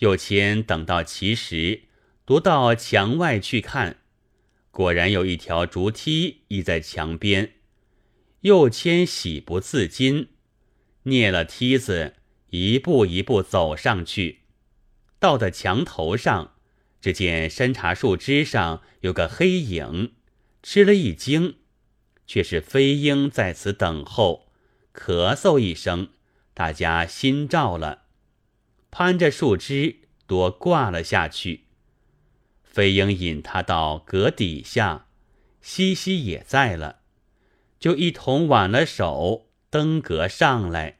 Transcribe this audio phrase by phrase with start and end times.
[0.00, 1.82] 右迁等到其时，
[2.26, 3.98] 踱到墙外去看，
[4.70, 7.52] 果然有一条竹梯倚在墙边。
[8.40, 10.28] 右迁喜不自禁，
[11.04, 12.14] 蹑了梯子，
[12.48, 14.40] 一步一步走上去，
[15.18, 16.54] 到的墙头上，
[17.02, 20.12] 只见山茶树枝上有个黑影，
[20.62, 21.56] 吃了一惊，
[22.26, 24.50] 却是飞鹰在此等候，
[24.94, 26.08] 咳嗽一声，
[26.54, 28.04] 大家心照了。
[28.90, 29.96] 攀着树枝，
[30.26, 31.64] 多挂了下去。
[32.64, 35.06] 飞鹰引他到阁底下，
[35.60, 37.00] 西西也在了，
[37.78, 40.98] 就一同挽了手，登阁上来。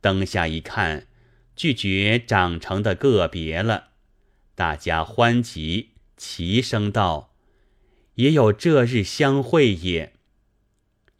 [0.00, 1.06] 登下一看，
[1.54, 3.90] 拒绝长成的个别了，
[4.54, 7.34] 大家欢极，齐声道
[8.16, 10.14] ：“也有这日相会也。”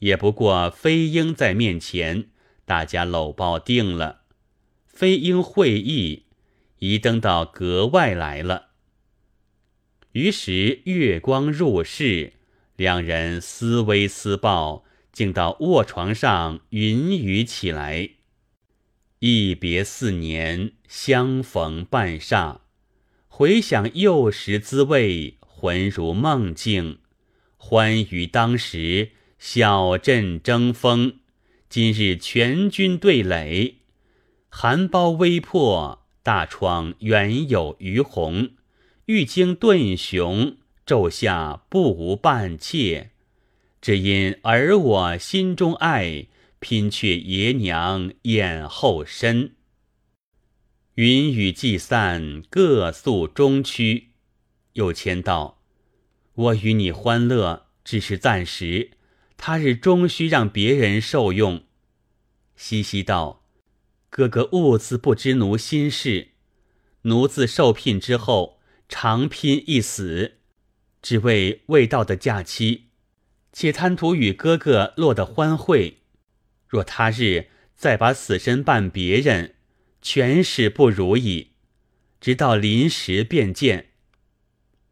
[0.00, 2.30] 也不过飞鹰在面前，
[2.64, 4.21] 大家搂抱定了。
[5.02, 6.26] 飞鹰会意，
[6.78, 8.68] 移登到阁外来了。
[10.12, 12.34] 于是月光入室，
[12.76, 18.10] 两人思微思抱，竟到卧床上云雨起来。
[19.18, 22.60] 一别四年，相逢半霎，
[23.26, 27.00] 回想幼时滋味，魂如梦境。
[27.56, 31.18] 欢愉当时，小镇争锋，
[31.68, 33.81] 今日全军对垒。
[34.54, 38.50] 寒苞微破，大窗原有余红。
[39.06, 43.12] 欲经顿雄，昼下不无半妾。
[43.80, 46.26] 只因儿我心中爱，
[46.60, 49.54] 拼却爷娘眼后身。
[50.96, 54.10] 云雨既散，各诉中区。
[54.74, 55.62] 又谦道
[56.34, 58.90] ：“我与你欢乐，只是暂时，
[59.38, 61.64] 他日终须让别人受用。”
[62.54, 63.41] 西西道。
[64.12, 66.32] 哥哥兀自不知奴心事，
[67.04, 70.34] 奴自受聘之后，长拼一死，
[71.00, 72.88] 只为未到的假期，
[73.54, 76.02] 且贪图与哥哥落得欢会。
[76.68, 79.54] 若他日再把死身伴别人，
[80.02, 81.52] 全使不如矣。
[82.20, 83.92] 直到临时便见，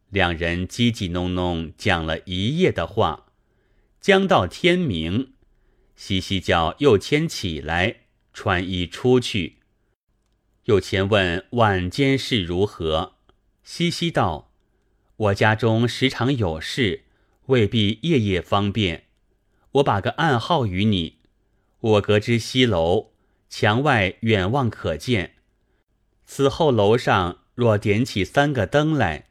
[0.09, 3.26] 两人叽叽哝哝讲了一夜的话，
[4.00, 5.34] 将到天明，
[5.94, 8.04] 西西叫又迁起来。
[8.32, 9.56] 穿衣出去，
[10.64, 13.16] 又前问晚间事如何？
[13.62, 14.52] 西西道
[15.16, 17.04] ：“我家中时常有事，
[17.46, 19.04] 未必夜夜方便。
[19.72, 21.18] 我把个暗号与你。
[21.80, 23.12] 我隔之西楼，
[23.48, 25.36] 墙外远望可见。
[26.24, 29.28] 此后楼上若点起三个灯来，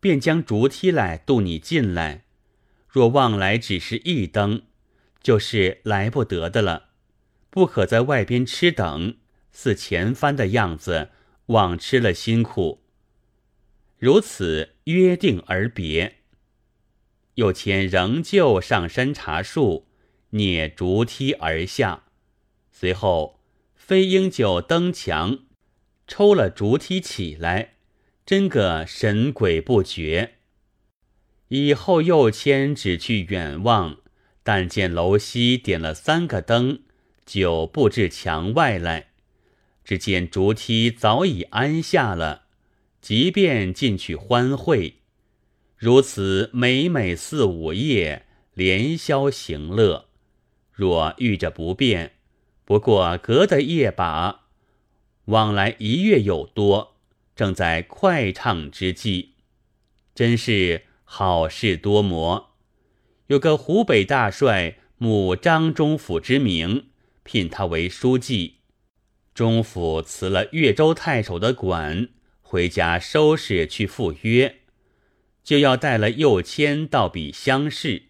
[0.00, 2.24] 便将竹梯来渡你进来。
[2.88, 4.62] 若望来只是一灯，
[5.22, 6.86] 就是来不得的了。”
[7.50, 9.16] 不可在外边吃等，
[9.52, 11.10] 似前番的样子，
[11.46, 12.82] 枉吃了辛苦。
[13.98, 16.16] 如此约定而别。
[17.34, 19.86] 又谦仍旧上山茶树，
[20.32, 22.04] 蹑竹梯而下。
[22.70, 23.40] 随后
[23.74, 25.38] 飞鹰就登墙，
[26.06, 27.74] 抽了竹梯起来，
[28.26, 30.34] 真个神鬼不觉。
[31.48, 33.98] 以后又谦只去远望，
[34.42, 36.82] 但见楼西点了三个灯。
[37.28, 39.08] 就布置墙外来，
[39.84, 42.44] 只见竹梯早已安下了，
[43.02, 44.94] 即便进去欢会，
[45.76, 48.24] 如此每每四五夜
[48.54, 50.06] 连宵行乐。
[50.72, 52.12] 若遇着不便，
[52.64, 54.46] 不过隔得夜把，
[55.26, 56.96] 往来一月有多，
[57.36, 59.34] 正在快畅之际，
[60.14, 62.54] 真是好事多磨。
[63.26, 66.86] 有个湖北大帅母张中府之名。
[67.28, 68.54] 聘他为书记，
[69.34, 72.08] 中府辞了越州太守的管，
[72.40, 74.60] 回家收拾去赴约，
[75.44, 78.04] 就要带了右迁到彼相视。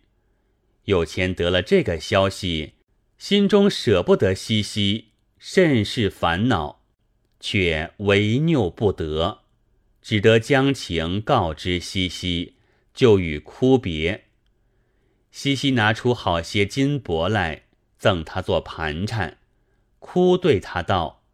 [0.85, 2.75] 右迁得了这个消息，
[3.19, 6.85] 心中舍不得西西，甚是烦恼，
[7.41, 9.41] 却为拗不得，
[10.01, 12.55] 只得将情告知西西，
[12.95, 14.27] 就与哭别。
[15.33, 17.65] 西西拿出好些金帛来。
[17.99, 19.39] 赠他做盘缠，
[19.99, 21.25] 哭对他道：“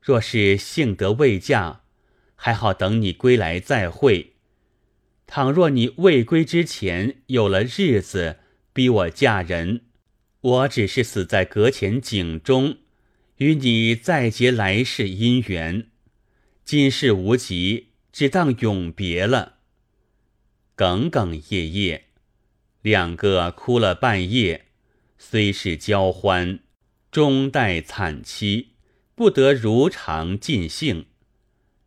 [0.00, 1.80] 若是幸得未嫁，
[2.34, 4.32] 还好等你归来再会；
[5.26, 8.38] 倘若你未归之前有了日子，
[8.72, 9.82] 逼我嫁人，
[10.40, 12.78] 我只是死在阁前井中，
[13.36, 15.88] 与你再结来世姻缘。
[16.64, 19.56] 今世无极，只当永别了。”
[20.74, 22.04] 哽哽咽咽，
[22.82, 24.67] 两个哭了半夜。
[25.18, 26.60] 虽是交欢，
[27.10, 28.68] 终待惨凄，
[29.14, 31.06] 不得如常尽兴。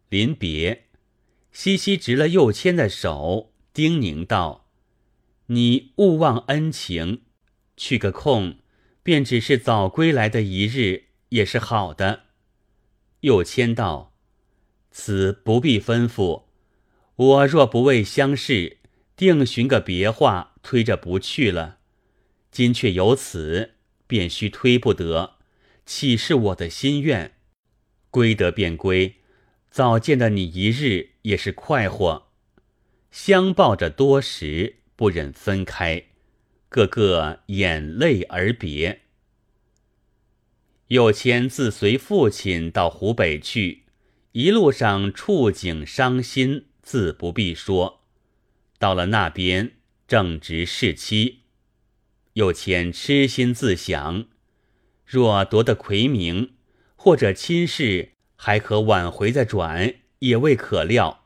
[0.10, 0.90] 临别，
[1.52, 4.68] 西西执了右谦的手，叮咛道
[5.48, 7.22] ：“你勿忘恩情，
[7.78, 8.58] 去个空，
[9.02, 12.24] 便只是早归来的一日，也是好的。”
[13.22, 14.14] 右谦道
[14.92, 16.44] ：“此不必吩咐，
[17.16, 18.80] 我若不为相视，
[19.16, 21.78] 定寻个别话推着不去了。
[22.52, 23.76] 今却有此，
[24.06, 25.38] 便须推不得，
[25.86, 27.34] 岂是我的心愿？
[28.10, 29.16] 归得便归。”
[29.72, 32.28] 早见的你一日也是快活，
[33.10, 36.08] 相抱着多时，不忍分开，
[36.68, 39.04] 个个眼泪而别。
[40.88, 43.84] 右迁自随父亲到湖北去，
[44.34, 48.02] 一路上触景伤心，自不必说。
[48.78, 49.72] 到了那边，
[50.06, 51.41] 正值事期，
[52.34, 54.26] 右迁痴心自想：
[55.06, 56.54] 若夺得魁名，
[56.96, 58.14] 或者亲事。
[58.44, 61.26] 还可挽回再转，也未可料，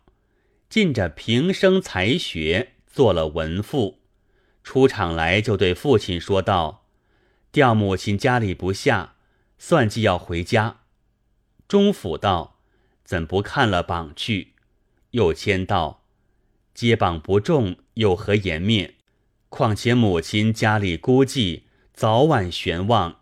[0.67, 4.01] 尽着平生才学做了文赋，
[4.65, 6.89] 出场来就对父亲说道
[7.53, 9.15] ：“调母亲家里不下，
[9.57, 10.81] 算计要回家。”
[11.69, 12.59] 中府道
[13.05, 14.55] ：“怎不看了榜去？”
[15.11, 16.03] 又谦道
[16.75, 18.94] ：“接榜不中，有何颜面？
[19.49, 21.61] 况且母亲家里孤寂，
[21.93, 23.21] 早晚悬望。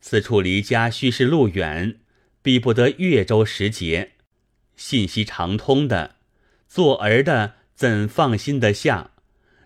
[0.00, 2.00] 此处离家须是路远。”
[2.40, 4.12] 比不得越州时节，
[4.74, 6.14] 信息长通的，
[6.66, 9.10] 做儿的怎放心得下？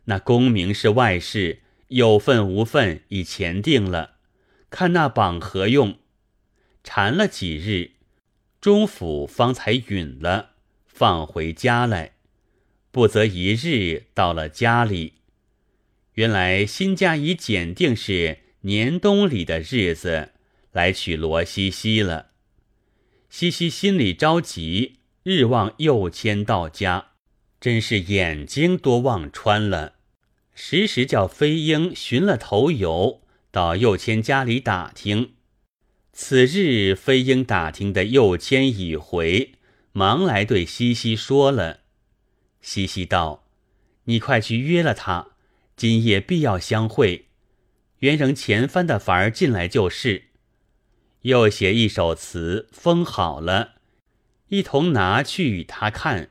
[0.07, 4.17] 那功名是外事，有份无份已前定了，
[4.69, 5.99] 看那榜何用？
[6.83, 7.93] 缠了几日，
[8.61, 10.53] 中府方才允了，
[10.87, 12.15] 放回家来。
[12.91, 15.13] 不则一日到了家里，
[16.15, 20.33] 原来新家已检定是年冬里的日子
[20.73, 22.33] 来娶罗西西了。
[23.31, 27.13] 西西心里着急，日望又迁到家，
[27.59, 29.95] 真是眼睛多望穿了。
[30.55, 35.33] 时时叫飞鹰寻了头油到右迁家里打听。
[36.13, 39.53] 此日飞鹰打听的右迁已回，
[39.93, 41.81] 忙来对西西说了。
[42.61, 43.47] 西西道
[44.05, 45.29] ：“你快去约了他，
[45.83, 47.27] 今夜必要相会。
[47.99, 50.27] 原仍前番的法儿进来就是。”
[51.23, 53.73] 又写一首词，封好了，
[54.47, 56.31] 一同拿去与他看。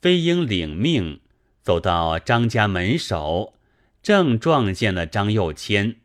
[0.00, 1.20] 飞鹰领命，
[1.62, 3.54] 走到张家门首，
[4.02, 6.00] 正撞见了张又谦。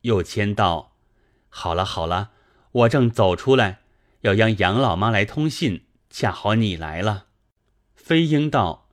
[0.00, 0.96] 又谦道
[1.48, 2.32] ：“好了好了，
[2.72, 3.82] 我正走出来，
[4.22, 7.26] 要让杨老妈来通信，恰好你来了。”
[7.94, 8.88] 飞鹰道：“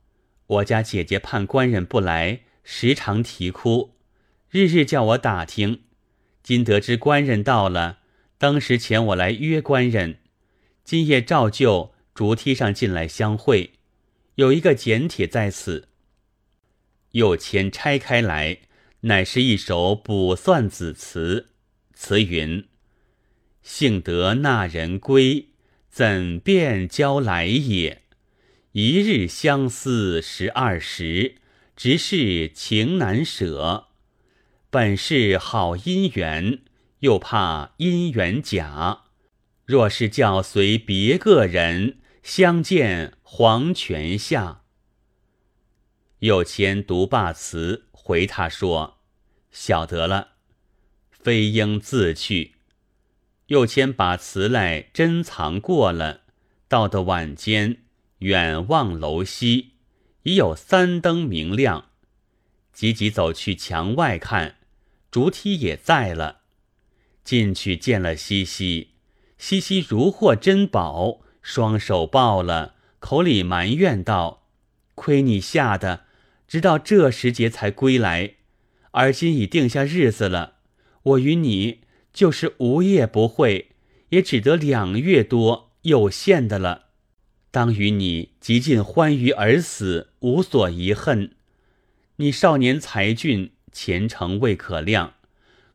[0.45, 2.41] 我家姐姐盼官人不来，
[2.71, 3.95] 时常啼哭，
[4.51, 5.81] 日日叫我打听，
[6.43, 7.97] 今得知官人到了。”
[8.37, 10.19] 当时前我来约官人，
[10.83, 13.71] 今夜照旧竹梯上进来相会，
[14.35, 15.87] 有一个简帖在此。
[17.13, 18.59] 右迁拆开来，
[19.01, 21.49] 乃是一首卜算子词，
[21.95, 22.67] 词云
[23.63, 25.47] ：“幸得那人归，
[25.89, 28.03] 怎便交来也？
[28.73, 31.37] 一日相思十二时，
[31.79, 33.87] 直是情难舍。
[34.69, 36.59] 本是好姻缘。”
[36.99, 39.03] 又怕姻缘假，
[39.63, 44.63] 若是叫随别个人相见黄泉下。
[46.19, 48.97] 右迁读罢词，回他说
[49.49, 50.31] ：“晓得了。”
[51.09, 52.55] 飞鹰自去。
[53.45, 56.23] 右迁把词来珍藏过了。
[56.67, 57.83] 到的晚间，
[58.17, 59.75] 远望楼西，
[60.29, 61.85] 已有三灯明亮，
[62.71, 64.57] 急急走去墙外看，
[65.09, 66.41] 竹梯也在了。
[67.23, 68.89] 进去见了西西，
[69.39, 74.45] 西西如获珍宝，双手抱了，口里埋怨道
[74.93, 76.05] ：“亏你吓得，
[76.47, 78.35] 直到这时节才归来，
[78.91, 80.57] 而今已定下日子了。
[81.01, 81.79] 我与你
[82.13, 83.71] 就是无夜不会，
[84.09, 86.88] 也只得两月多，有限的了。
[87.51, 91.35] 当与你极尽欢愉而死，无所遗恨。
[92.17, 95.13] 你少年才俊，前程未可量。”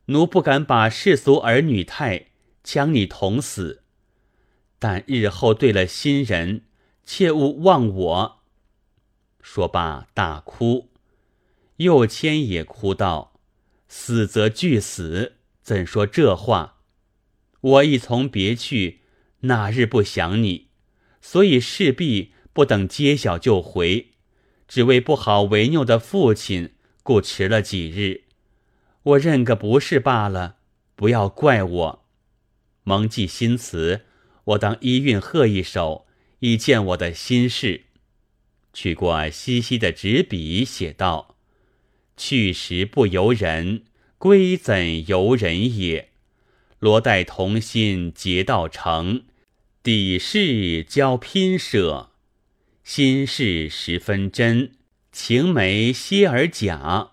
[0.07, 2.27] 奴不敢把世俗儿女态
[2.61, 3.81] 将你同死，
[4.77, 6.65] 但日后对了新人，
[7.03, 8.41] 切勿忘我。
[9.41, 10.91] 说罢大哭，
[11.77, 13.39] 右迁也哭道
[13.89, 16.81] ：“死则俱死，怎说这话？
[17.61, 18.99] 我一从别去，
[19.39, 20.67] 哪日不想你？
[21.27, 24.09] 所以势必不等揭晓就回，
[24.67, 28.25] 只为不好为拗的父亲，故迟了几日。”
[29.01, 30.57] 我认个不是罢了，
[30.95, 32.05] 不要怪我。
[32.83, 34.01] 蒙记新词，
[34.43, 36.05] 我当一韵贺一首，
[36.41, 37.85] 以见我的心事。”
[38.71, 41.35] 取过西西的纸笔，写道
[42.15, 43.85] ：“去时不由人，
[44.19, 46.09] 归怎由人也？
[46.77, 49.23] 罗带同心结道成，
[49.85, 52.09] 底事交拼舍。
[52.83, 54.71] 心事十分真，
[55.11, 57.11] 情梅歇而假。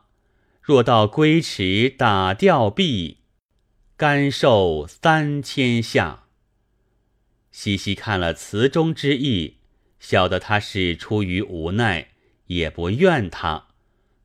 [0.62, 3.19] 若到归池打吊臂，
[3.95, 6.25] 甘受三千下。”
[7.52, 9.59] 西西看了词中之意。
[10.00, 12.12] 晓得他是出于无奈，
[12.47, 13.67] 也不怨他。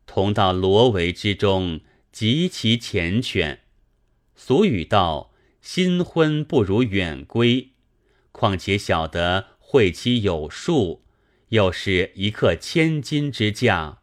[0.05, 1.81] 同到罗围之中，
[2.13, 3.57] 极其缱绻。
[4.37, 7.71] 俗语道：“新婚不如远归。”
[8.37, 11.01] 况且晓得会期有数，
[11.49, 13.97] 又是一刻千金之价，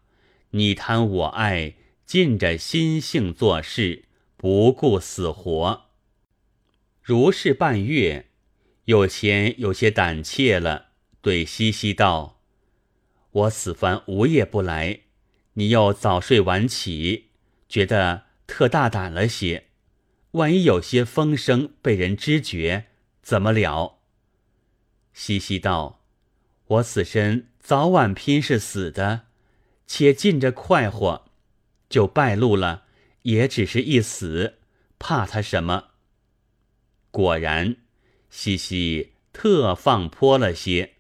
[0.51, 1.75] 你贪我爱，
[2.05, 5.85] 尽着心性做事，不顾死活。
[7.01, 8.27] 如是半月，
[8.87, 10.87] 有钱有些胆怯了。
[11.21, 12.41] 对西西道
[13.31, 15.03] ：“我此番无夜不来，
[15.53, 17.31] 你又早睡晚起，
[17.69, 19.69] 觉得特大胆了些。
[20.33, 22.87] 万一有些风声被人知觉，
[23.23, 24.01] 怎么了？”
[25.15, 26.03] 西西道
[26.67, 29.23] ：“我此身早晚拼是死的，
[29.87, 31.25] 且尽着快活，
[31.89, 32.83] 就败露了，
[33.23, 34.59] 也只是一死，
[34.99, 35.91] 怕他什么？”
[37.13, 37.77] 果然，
[38.29, 40.95] 西西特放泼了些。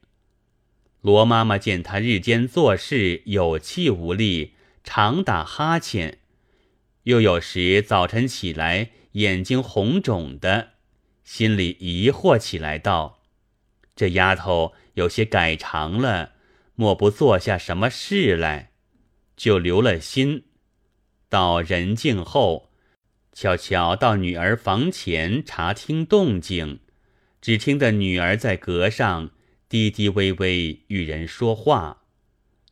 [1.00, 4.54] 罗妈妈见他日间做事有气无力，
[4.84, 6.20] 常打哈欠，
[7.02, 10.74] 又有时早晨起来眼睛红肿的，
[11.24, 13.23] 心里疑惑起来，道
[13.96, 16.32] ：“这丫头有些改常了，
[16.74, 18.72] 莫不做下什么事来？”
[19.36, 20.44] 就留了心。
[21.28, 22.70] 到人静后，
[23.32, 26.80] 悄悄到女儿房前查听动静，
[27.40, 29.30] 只听得女儿在阁上。
[29.66, 32.04] 低低微微与人说话，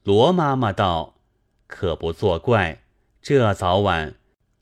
[0.05, 1.21] 罗妈妈道
[1.67, 2.85] ：“可不作怪，
[3.21, 4.15] 这早晚，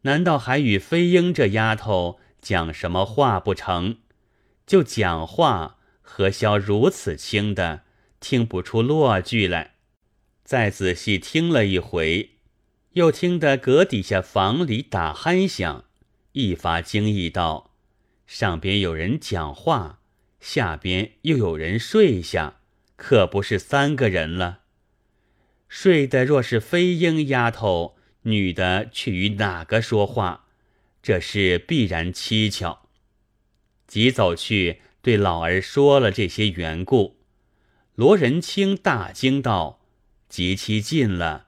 [0.02, 3.98] 难道还与飞鹰这丫头讲什么话不成？
[4.64, 5.79] 就讲话，
[6.12, 7.82] 何消如此轻的，
[8.18, 9.74] 听不出落句来？
[10.42, 12.30] 再仔细听了一回，
[12.94, 15.84] 又听得阁底下房里打鼾响，
[16.32, 17.70] 一发惊异道：
[18.26, 20.00] 上边有人讲话。”
[20.40, 22.56] 下边又有人睡下，
[22.96, 24.62] 可不是三个人了。
[25.68, 30.46] 睡的若是飞鹰丫头，女的去与哪个说话？
[31.02, 32.88] 这事必然蹊跷。
[33.86, 37.16] 即走去对老儿说了这些缘故。
[37.94, 39.80] 罗仁清大惊道
[40.28, 41.46] ：“极其近了，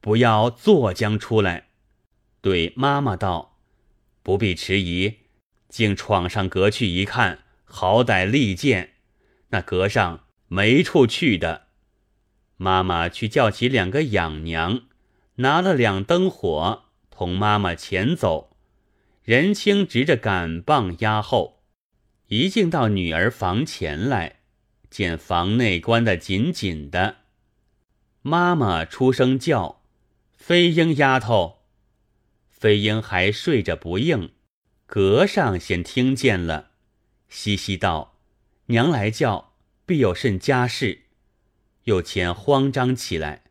[0.00, 1.68] 不要坐将出来。”
[2.40, 3.58] 对妈妈道
[4.22, 5.18] ：“不必迟疑，
[5.68, 8.94] 竟闯上阁去一看。”好歹利剑，
[9.50, 11.68] 那阁上没处去的。
[12.56, 14.80] 妈妈去叫起两个养娘，
[15.36, 18.56] 拿了两灯火，同妈妈前走。
[19.22, 21.59] 仁清执着杆棒压后，
[22.30, 24.36] 一进到女儿房前来，
[24.88, 27.16] 见房内关得紧紧的。
[28.22, 29.82] 妈妈出声叫
[30.38, 31.62] ：“飞鹰丫头！”
[32.48, 34.30] 飞鹰还睡着不应，
[34.86, 36.70] 阁上先听见了。
[37.28, 38.20] 西西道
[38.66, 41.06] ：“娘来叫，必有甚家事。”
[41.84, 43.42] 又前慌张起来。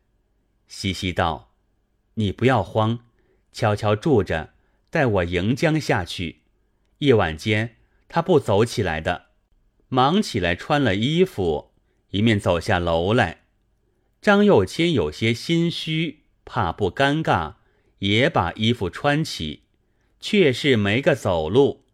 [0.68, 1.52] 西西道
[2.14, 3.00] ：“你不要慌，
[3.52, 4.54] 悄悄住着，
[4.88, 6.40] 待我迎将下去。
[7.00, 7.76] 夜晚间
[8.10, 9.28] 他不走起来的。”
[9.92, 11.72] 忙起来穿了衣服，
[12.10, 13.40] 一面走下楼来。
[14.22, 17.54] 张又谦有些心虚，怕不尴尬，
[17.98, 19.64] 也把衣服穿起，
[20.20, 21.86] 却是没个走路。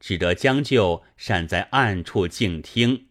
[0.00, 3.08] 只得将就闪在暗处静听，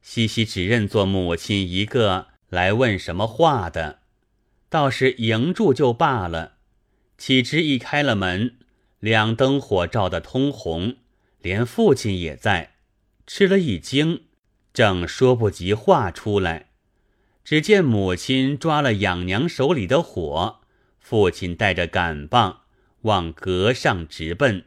[0.00, 4.02] 西西只认作母亲一个来问什么话的，
[4.68, 6.58] 倒是迎住就罢了。
[7.18, 8.56] 岂知一开了门，
[9.00, 10.98] 两灯火照得通红，
[11.44, 12.76] 连父亲也在，
[13.26, 14.22] 吃了一惊，
[14.72, 16.70] 正说不及话出来，
[17.44, 20.62] 只见母亲抓了养娘手里的火，
[20.98, 22.62] 父亲带着杆棒
[23.02, 24.64] 往阁上直奔。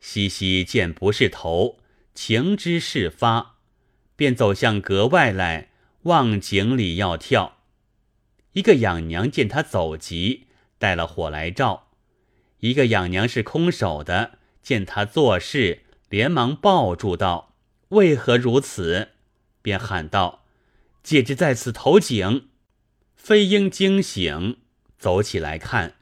[0.00, 1.78] 西西见不是头，
[2.12, 3.58] 情知事发，
[4.16, 5.70] 便走向阁外来，
[6.02, 7.58] 望井里要跳。
[8.54, 11.86] 一个养娘见他走急，带了火来照；
[12.58, 15.83] 一个养娘是空手的，见他做事，
[16.14, 17.56] 连忙抱住道
[17.90, 19.08] ：“为何如此？”
[19.62, 20.44] 便喊道
[21.02, 22.50] ：“姐姐在此投井。”
[23.16, 24.58] 飞鹰惊醒，
[24.96, 25.96] 走起来看，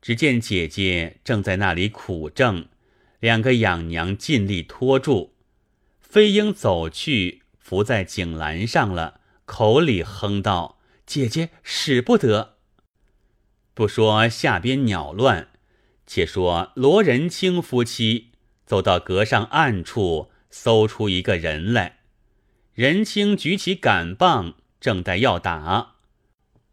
[0.00, 2.68] 只见姐姐正在那里苦挣。
[3.18, 5.34] 两个养娘尽力拖住，
[6.00, 12.58] 飞鹰走去，伏在井栏上了，口里哼道：“姐姐使不得。”
[13.74, 15.48] 不说下边鸟乱，
[16.06, 18.30] 且说罗仁清夫妻
[18.64, 22.00] 走到阁上暗处，搜出一个人来。
[22.74, 25.96] 仁清举起杆棒，正待要打，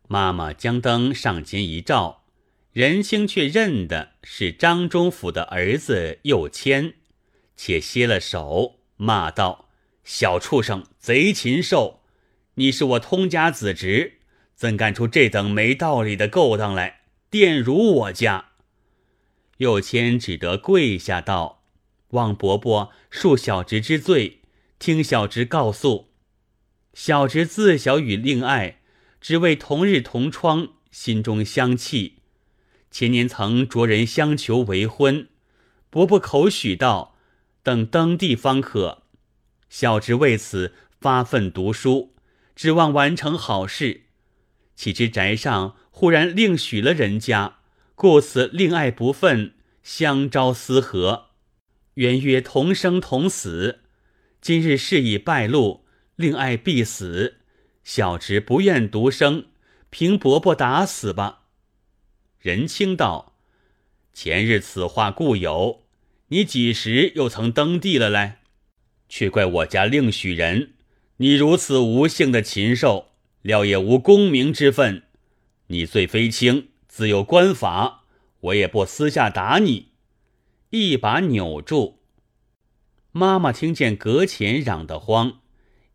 [0.08, 2.24] 妈妈将灯上前一照，
[2.72, 6.93] 仁清却认的是张忠府的儿子右谦，
[7.55, 9.69] 且歇了手，骂道
[10.03, 12.01] ：“小畜生，贼禽兽！
[12.55, 14.19] 你是我通家子侄，
[14.55, 18.46] 怎干出这等没道理的勾当来？”玷辱我家，
[19.58, 21.58] 右谦只得跪下道
[22.09, 24.41] ：“望伯伯恕小侄之罪，
[24.77, 26.09] 听小侄告诉。
[26.93, 28.79] 小侄自小与令爱，
[29.19, 32.17] 只为同日同窗，心中相契。
[32.89, 35.27] 前年曾着人相求为婚，
[35.89, 37.15] 伯伯口许道，
[37.61, 39.03] 等登第方可。
[39.69, 42.15] 小侄为此发奋读书，
[42.55, 44.05] 指望完成好事。
[44.75, 47.57] 岂知宅上。”忽然另许了人家，
[47.93, 49.51] 故此令爱不忿，
[49.83, 51.28] 相招思合，
[51.99, 53.79] 原约同生同死。
[54.39, 55.83] 今日事已败露，
[56.15, 57.39] 令爱必死。
[57.83, 59.47] 小侄不愿独生，
[59.89, 61.41] 凭伯伯打死吧。
[62.39, 63.35] 仁清道
[64.13, 65.83] ：“前日此话固有，
[66.29, 68.43] 你几时又曾登第了来？
[69.09, 70.75] 却怪我家另许人，
[71.17, 73.09] 你如此无姓的禽兽，
[73.41, 75.03] 料也无功名之分。”
[75.67, 78.05] 你罪非轻，自有官法，
[78.39, 79.88] 我也不私下打你。
[80.71, 81.99] 一把扭住。
[83.11, 85.39] 妈妈听见阁前嚷得慌，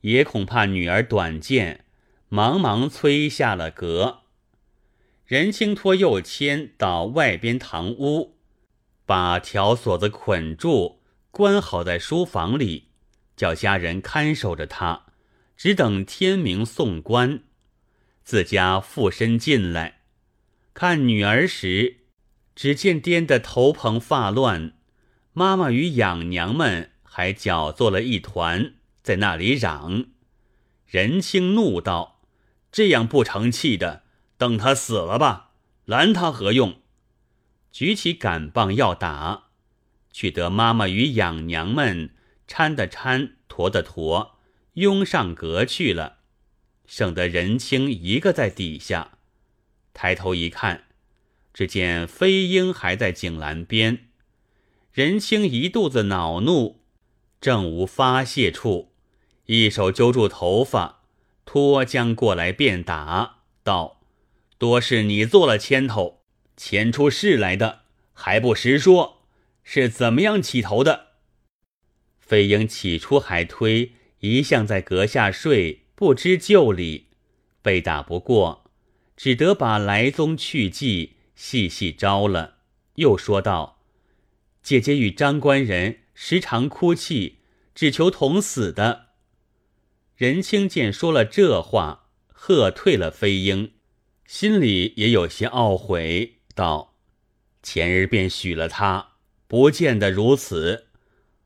[0.00, 1.84] 也恐怕女儿短见，
[2.28, 4.22] 忙忙催下了阁。
[5.24, 8.36] 任清托右牵到外边堂屋，
[9.06, 11.00] 把条锁子捆住，
[11.30, 12.88] 关好在书房里，
[13.36, 15.06] 叫家人看守着他，
[15.56, 17.44] 只等天明送官。
[18.24, 20.00] 自家附身进来，
[20.74, 21.98] 看女儿时，
[22.54, 24.72] 只见颠得头蓬发乱，
[25.32, 30.06] 妈妈与养娘们还搅作了一团，在那里嚷。
[30.86, 32.20] 任清怒道
[32.70, 34.02] ：“这样不成器的，
[34.36, 35.50] 等他死了吧，
[35.84, 36.80] 拦他何用？”
[37.72, 39.48] 举起杆棒要打，
[40.12, 42.14] 却得妈妈与养娘们
[42.46, 44.36] 搀的搀，驮的驮，
[44.74, 46.18] 拥上阁去了。
[46.86, 49.18] 省得人清一个在底下，
[49.92, 50.84] 抬头一看，
[51.54, 54.08] 只见飞鹰还在井栏边。
[54.92, 56.80] 任清一肚子恼怒，
[57.40, 58.92] 正无发泄处，
[59.46, 61.04] 一手揪住头发，
[61.46, 64.02] 脱将过来便打，道
[64.58, 66.20] ：“多是你做了牵头，
[66.56, 69.22] 牵出事来的，还不实说，
[69.62, 71.06] 是怎么样起头的？”
[72.18, 75.82] 飞鹰起初还推，一向在阁下睡。
[75.96, 77.06] 不知就里，
[77.62, 78.64] 被打不过，
[79.16, 82.58] 只得把来宗去迹细细招了。
[82.96, 83.80] 又说道
[84.62, 87.38] ：“姐姐与张官人时常哭泣，
[87.74, 89.06] 只求同死的。”
[90.16, 93.72] 任清见说了这话，喝退了飞鹰，
[94.26, 96.94] 心里也有些懊悔，道
[97.62, 99.14] ：“前日便许了他，
[99.48, 100.86] 不见得如此，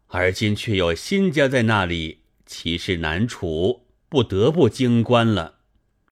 [0.08, 5.57] 而今却有新家在那里，其事难处。”不得不经官了。